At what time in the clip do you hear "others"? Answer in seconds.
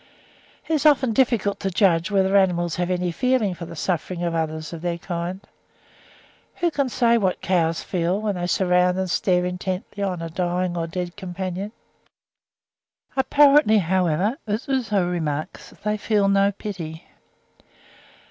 4.33-4.73